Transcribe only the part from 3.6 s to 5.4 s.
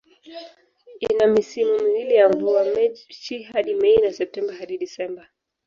Mei na Septemba hadi Disemba.